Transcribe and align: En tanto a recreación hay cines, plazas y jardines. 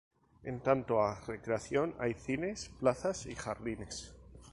En 0.41 0.59
tanto 0.61 0.99
a 0.99 1.19
recreación 1.27 1.93
hay 1.99 2.15
cines, 2.15 2.69
plazas 2.79 3.27
y 3.27 3.35
jardines. 3.35 4.15